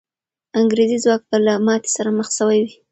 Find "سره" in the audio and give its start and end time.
1.97-2.09